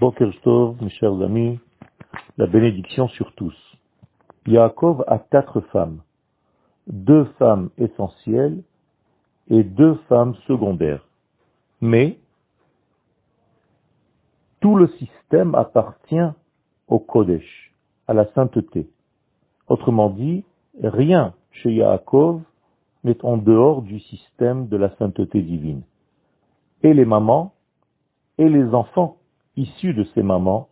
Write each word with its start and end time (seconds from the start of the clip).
Boker 0.00 0.30
Tov, 0.44 0.80
mes 0.80 0.90
chers 0.90 1.20
amis, 1.22 1.58
la 2.36 2.46
bénédiction 2.46 3.08
sur 3.08 3.32
tous. 3.32 3.56
Yaakov 4.46 5.02
a 5.08 5.18
quatre 5.18 5.60
femmes, 5.72 6.02
deux 6.86 7.24
femmes 7.40 7.70
essentielles 7.78 8.62
et 9.48 9.64
deux 9.64 9.96
femmes 10.08 10.36
secondaires. 10.46 11.04
Mais 11.80 12.20
tout 14.60 14.76
le 14.76 14.86
système 14.98 15.56
appartient 15.56 16.30
au 16.86 17.00
Kodesh, 17.00 17.74
à 18.06 18.14
la 18.14 18.32
sainteté. 18.34 18.88
Autrement 19.66 20.10
dit, 20.10 20.44
rien 20.80 21.34
chez 21.50 21.72
Yaakov 21.72 22.40
n'est 23.02 23.24
en 23.24 23.36
dehors 23.36 23.82
du 23.82 23.98
système 23.98 24.68
de 24.68 24.76
la 24.76 24.94
sainteté 24.96 25.42
divine. 25.42 25.82
Et 26.84 26.94
les 26.94 27.04
mamans 27.04 27.52
et 28.38 28.48
les 28.48 28.72
enfants 28.74 29.17
issus 29.58 29.92
de 29.92 30.04
ces 30.14 30.22
mamans, 30.22 30.68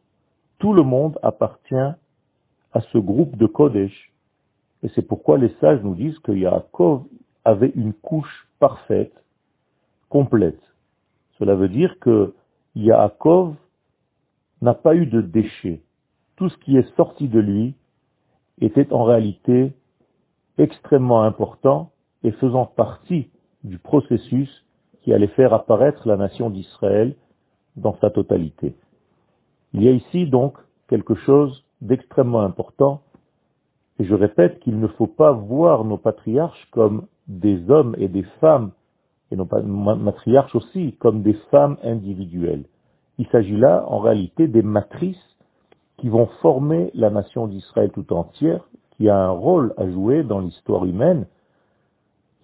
tout 0.58 0.72
le 0.72 0.82
monde 0.82 1.18
appartient 1.22 1.74
à 1.74 2.80
ce 2.92 2.98
groupe 2.98 3.36
de 3.36 3.46
Kodesh. 3.46 4.12
Et 4.82 4.88
c'est 4.94 5.02
pourquoi 5.02 5.38
les 5.38 5.54
sages 5.60 5.82
nous 5.82 5.94
disent 5.94 6.18
que 6.20 6.32
Yaakov 6.32 7.02
avait 7.44 7.72
une 7.74 7.92
couche 7.92 8.48
parfaite, 8.58 9.12
complète. 10.08 10.60
Cela 11.38 11.54
veut 11.54 11.68
dire 11.68 11.98
que 12.00 12.34
Yaakov 12.74 13.54
n'a 14.62 14.74
pas 14.74 14.94
eu 14.94 15.06
de 15.06 15.20
déchets. 15.20 15.82
Tout 16.36 16.48
ce 16.48 16.56
qui 16.58 16.76
est 16.76 16.96
sorti 16.96 17.28
de 17.28 17.40
lui 17.40 17.74
était 18.60 18.92
en 18.92 19.04
réalité 19.04 19.72
extrêmement 20.58 21.22
important 21.22 21.90
et 22.22 22.30
faisant 22.32 22.66
partie 22.66 23.28
du 23.64 23.78
processus 23.78 24.64
qui 25.02 25.12
allait 25.12 25.26
faire 25.28 25.52
apparaître 25.52 26.08
la 26.08 26.16
nation 26.16 26.50
d'Israël 26.50 27.14
dans 27.76 27.96
sa 28.00 28.10
totalité. 28.10 28.74
Il 29.72 29.82
y 29.82 29.88
a 29.88 29.92
ici 29.92 30.26
donc 30.26 30.54
quelque 30.88 31.14
chose 31.14 31.64
d'extrêmement 31.80 32.40
important, 32.40 33.02
et 33.98 34.04
je 34.04 34.14
répète 34.14 34.60
qu'il 34.60 34.78
ne 34.78 34.88
faut 34.88 35.06
pas 35.06 35.32
voir 35.32 35.84
nos 35.84 35.98
patriarches 35.98 36.68
comme 36.70 37.06
des 37.28 37.70
hommes 37.70 37.94
et 37.98 38.08
des 38.08 38.24
femmes, 38.40 38.72
et 39.30 39.36
nos 39.36 39.46
matriarches 39.96 40.54
aussi 40.54 40.94
comme 40.98 41.22
des 41.22 41.34
femmes 41.50 41.76
individuelles. 41.82 42.64
Il 43.18 43.26
s'agit 43.28 43.56
là 43.56 43.84
en 43.88 43.98
réalité 43.98 44.46
des 44.46 44.62
matrices 44.62 45.36
qui 45.98 46.08
vont 46.08 46.26
former 46.42 46.90
la 46.94 47.10
nation 47.10 47.46
d'Israël 47.46 47.90
tout 47.90 48.12
entière, 48.12 48.68
qui 48.92 49.08
a 49.08 49.18
un 49.18 49.30
rôle 49.30 49.74
à 49.76 49.90
jouer 49.90 50.22
dans 50.22 50.40
l'histoire 50.40 50.84
humaine, 50.84 51.26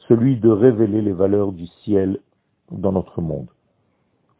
celui 0.08 0.38
de 0.38 0.48
révéler 0.48 1.02
les 1.02 1.12
valeurs 1.12 1.52
du 1.52 1.66
ciel 1.84 2.18
dans 2.70 2.92
notre 2.92 3.20
monde. 3.20 3.48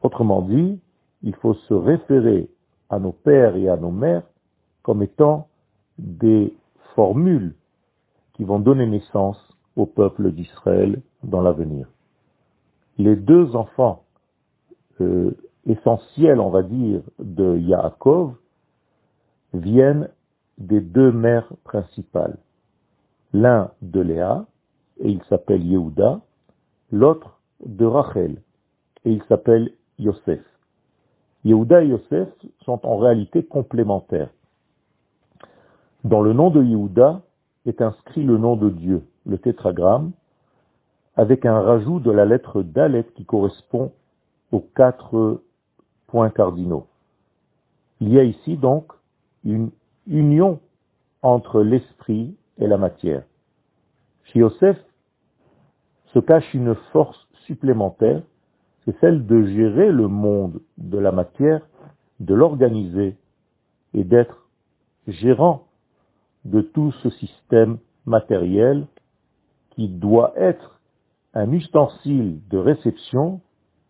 Autrement 0.02 0.42
dit, 0.42 0.80
il 1.22 1.34
faut 1.36 1.54
se 1.54 1.74
référer 1.74 2.48
à 2.90 2.98
nos 2.98 3.12
pères 3.12 3.56
et 3.56 3.68
à 3.68 3.76
nos 3.76 3.90
mères 3.90 4.24
comme 4.82 5.02
étant 5.02 5.48
des 5.98 6.54
formules 6.94 7.54
qui 8.34 8.44
vont 8.44 8.58
donner 8.58 8.86
naissance 8.86 9.38
au 9.76 9.86
peuple 9.86 10.32
d'Israël 10.32 11.00
dans 11.22 11.40
l'avenir. 11.40 11.86
Les 12.98 13.16
deux 13.16 13.54
enfants 13.56 14.04
euh, 15.00 15.32
essentiels, 15.66 16.40
on 16.40 16.50
va 16.50 16.62
dire, 16.62 17.00
de 17.18 17.56
Yaakov 17.58 18.34
viennent 19.54 20.08
des 20.58 20.80
deux 20.80 21.12
mères 21.12 21.48
principales. 21.64 22.36
L'un 23.32 23.70
de 23.80 24.00
Léa, 24.00 24.44
et 25.00 25.10
il 25.10 25.22
s'appelle 25.24 25.64
Yehuda, 25.64 26.20
l'autre 26.90 27.38
de 27.64 27.86
Rachel, 27.86 28.42
et 29.04 29.12
il 29.12 29.22
s'appelle 29.24 29.72
Yosef. 29.98 30.40
Yehuda 31.44 31.82
et 31.82 31.88
Yosef 31.88 32.28
sont 32.64 32.86
en 32.86 32.96
réalité 32.96 33.44
complémentaires. 33.44 34.30
Dans 36.04 36.22
le 36.22 36.32
nom 36.32 36.50
de 36.50 36.62
Yehuda 36.62 37.22
est 37.66 37.80
inscrit 37.80 38.22
le 38.22 38.38
nom 38.38 38.56
de 38.56 38.70
Dieu, 38.70 39.02
le 39.26 39.38
tétragramme, 39.38 40.12
avec 41.16 41.44
un 41.44 41.60
rajout 41.60 42.00
de 42.00 42.10
la 42.10 42.24
lettre 42.24 42.62
Dalet 42.62 43.04
qui 43.14 43.24
correspond 43.24 43.92
aux 44.50 44.60
quatre 44.60 45.42
points 46.06 46.30
cardinaux. 46.30 46.86
Il 48.00 48.12
y 48.12 48.18
a 48.18 48.24
ici 48.24 48.56
donc 48.56 48.92
une 49.44 49.70
union 50.06 50.60
entre 51.22 51.62
l'esprit 51.62 52.34
et 52.58 52.66
la 52.66 52.76
matière. 52.76 53.22
Chez 54.24 54.40
Yosef 54.40 54.76
se 56.06 56.18
cache 56.18 56.52
une 56.54 56.74
force 56.92 57.28
supplémentaire 57.46 58.22
c'est 58.84 58.98
celle 59.00 59.26
de 59.26 59.44
gérer 59.44 59.90
le 59.92 60.08
monde 60.08 60.60
de 60.78 60.98
la 60.98 61.12
matière, 61.12 61.66
de 62.20 62.34
l'organiser 62.34 63.16
et 63.94 64.04
d'être 64.04 64.48
gérant 65.06 65.66
de 66.44 66.60
tout 66.60 66.92
ce 67.02 67.10
système 67.10 67.78
matériel 68.06 68.86
qui 69.70 69.88
doit 69.88 70.32
être 70.36 70.80
un 71.34 71.50
ustensile 71.52 72.40
de 72.50 72.58
réception 72.58 73.40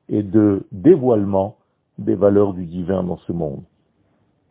et 0.09 0.23
de 0.23 0.67
dévoilement 0.71 1.57
des 1.99 2.15
valeurs 2.15 2.55
du 2.55 2.67
divin 2.67 3.03
dans 3.03 3.19
ce 3.19 3.33
monde. 3.33 3.63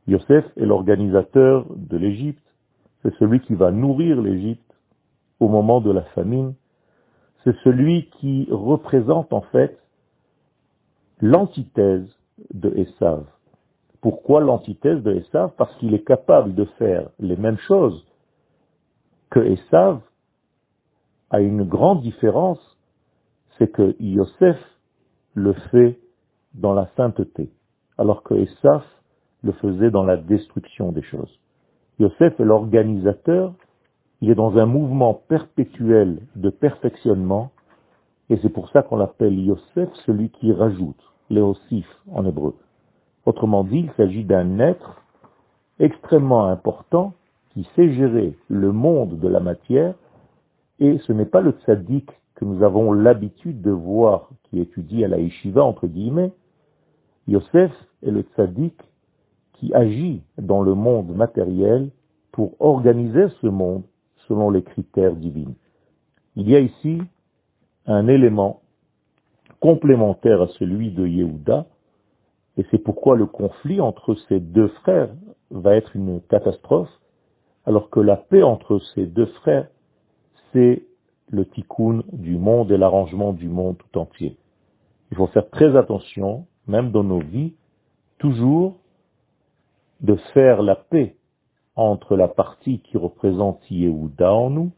Yosef 0.08 0.46
est 0.58 0.66
l'organisateur 0.66 1.66
de 1.76 1.98
l'Égypte, 1.98 2.44
c'est 3.02 3.14
celui 3.16 3.40
qui 3.42 3.54
va 3.54 3.72
nourrir 3.72 4.22
l'Égypte 4.22 4.62
au 5.40 5.48
moment 5.48 5.82
de 5.82 5.92
la 5.92 6.02
famine, 6.16 6.54
c'est 7.44 7.56
celui 7.64 8.10
qui 8.20 8.48
représente 8.52 9.32
en 9.34 9.42
fait 9.42 9.81
l'antithèse 11.22 12.08
de 12.54 12.72
Esav. 12.76 13.26
Pourquoi 14.02 14.42
l'antithèse 14.42 15.04
de 15.04 15.14
Esav? 15.14 15.52
Parce 15.58 15.76
qu'il 15.78 15.94
est 15.94 16.04
capable 16.04 16.56
de 16.56 16.66
faire 16.80 17.10
les 17.20 17.36
mêmes 17.36 17.60
choses 17.60 18.06
que 19.30 19.40
Esav 19.40 20.02
a 21.30 21.40
une 21.40 21.64
grande 21.64 22.02
différence, 22.02 22.60
c'est 23.58 23.72
que 23.72 23.96
Yosef 24.00 24.58
le 25.36 25.54
fait 25.72 26.00
dans 26.56 26.74
la 26.74 26.90
sainteté, 26.98 27.50
alors 27.98 28.24
que 28.24 28.34
Esav 28.34 28.84
le 29.44 29.54
faisait 29.54 29.92
dans 29.92 30.04
la 30.04 30.18
destruction 30.18 30.92
des 30.92 31.04
choses. 31.04 31.40
Yosef 32.00 32.40
est 32.40 32.44
l'organisateur, 32.44 33.54
il 34.22 34.30
est 34.30 34.36
dans 34.36 34.58
un 34.58 34.66
mouvement 34.66 35.14
perpétuel 35.14 36.20
de 36.36 36.50
perfectionnement, 36.50 37.52
et 38.30 38.38
c'est 38.38 38.50
pour 38.50 38.70
ça 38.70 38.82
qu'on 38.82 38.98
l'appelle 38.98 39.40
Yosef, 39.40 39.90
celui 40.06 40.30
qui 40.30 40.52
rajoute. 40.52 41.11
Léosif 41.32 41.88
en 42.12 42.26
hébreu. 42.26 42.56
Autrement 43.26 43.64
dit, 43.64 43.80
il 43.80 43.92
s'agit 43.96 44.26
d'un 44.26 44.60
être 44.60 45.02
extrêmement 45.80 46.46
important 46.46 47.14
qui 47.54 47.68
sait 47.76 47.94
gérer 47.94 48.36
le 48.50 48.72
monde 48.72 49.20
de 49.20 49.28
la 49.28 49.40
matière, 49.40 49.96
et 50.80 50.98
ce 51.00 51.14
n'est 51.14 51.26
pas 51.26 51.42
le 51.42 51.52
tzaddik 51.52 52.10
que 52.36 52.46
nous 52.46 52.64
avons 52.64 52.92
l'habitude 52.92 53.62
de 53.62 53.72
voir 53.72 54.30
qui 54.44 54.60
étudie 54.60 55.06
à 55.06 55.08
la 55.08 55.20
yeshiva, 55.20 55.64
entre 55.64 55.88
guillemets. 55.88 56.34
Yosef 57.28 57.72
est 58.04 58.12
le 58.12 58.22
tzaddik 58.22 58.76
qui 59.54 59.74
agit 59.74 60.22
dans 60.38 60.62
le 60.62 60.74
monde 60.74 61.16
matériel 61.16 61.90
pour 62.32 62.54
organiser 62.60 63.28
ce 63.42 63.48
monde 63.48 63.84
selon 64.28 64.50
les 64.50 64.64
critères 64.64 65.16
divins. 65.16 65.54
Il 66.36 66.50
y 66.50 66.56
a 66.56 66.60
ici 66.60 67.02
un 67.86 68.08
élément 68.08 68.62
complémentaire 69.62 70.42
à 70.42 70.48
celui 70.60 70.92
de 70.92 71.08
Yehuda, 71.08 71.68
et 72.58 72.66
c'est 72.70 72.80
pourquoi 72.80 73.16
le 73.16 73.28
conflit 73.28 73.80
entre 73.80 74.16
ces 74.28 74.40
deux 74.40 74.68
frères 74.84 75.10
va 75.52 75.76
être 75.76 75.96
une 75.96 76.20
catastrophe, 76.22 76.90
alors 77.66 77.90
que 77.90 78.00
la 78.00 78.18
paix 78.18 78.44
entre 78.44 78.80
ces 78.94 79.06
deux 79.06 79.28
frères, 79.28 79.68
c'est 80.52 80.84
le 81.30 81.46
tikkun 81.46 82.04
du 82.12 82.38
monde 82.38 82.72
et 82.72 82.78
l'arrangement 82.78 83.32
du 83.32 83.48
monde 83.48 83.78
tout 83.78 84.00
entier. 84.00 84.36
Il 85.12 85.18
faut 85.18 85.28
faire 85.28 85.50
très 85.50 85.78
attention, 85.78 86.46
même 86.68 86.92
dans 86.92 87.04
nos 87.04 87.20
vies, 87.20 87.54
toujours 88.18 88.78
de 90.02 90.16
faire 90.34 90.64
la 90.64 90.76
paix 90.76 91.16
entre 91.76 92.18
la 92.18 92.28
partie 92.28 92.80
qui 92.80 92.98
représente 92.98 93.62
Yehuda 93.70 94.34
en 94.34 94.50
nous 94.50 94.72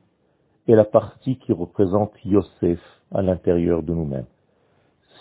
et 0.68 0.76
la 0.76 0.86
partie 0.86 1.38
qui 1.38 1.54
représente 1.54 2.14
Yosef 2.26 2.80
à 3.14 3.22
l'intérieur 3.22 3.82
de 3.82 3.94
nous-mêmes 3.94 4.26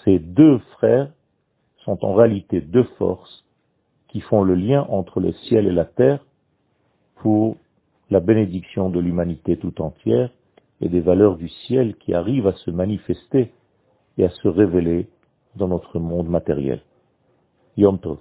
ces 0.05 0.19
deux 0.19 0.59
frères 0.77 1.11
sont 1.85 2.05
en 2.05 2.15
réalité 2.15 2.61
deux 2.61 2.85
forces 2.99 3.45
qui 4.09 4.21
font 4.21 4.43
le 4.43 4.55
lien 4.55 4.87
entre 4.89 5.21
le 5.21 5.33
ciel 5.33 5.67
et 5.67 5.73
la 5.73 5.85
terre 5.85 6.25
pour 7.17 7.57
la 8.11 8.21
bénédiction 8.21 8.91
de 8.91 9.01
l'humanité 9.01 9.57
tout 9.57 9.81
entière 9.81 10.31
et 10.81 10.89
des 10.89 11.01
valeurs 11.01 11.37
du 11.37 11.49
ciel 11.49 11.97
qui 11.97 12.13
arrivent 12.13 12.47
à 12.47 12.53
se 12.53 12.71
manifester 12.71 13.53
et 14.19 14.25
à 14.25 14.31
se 14.31 14.49
révéler 14.49 15.09
dans 15.57 15.69
notre 15.69 15.99
monde 15.99 16.29
matériel. 16.29 16.83
Yom 17.77 17.99
Tov. 17.99 18.19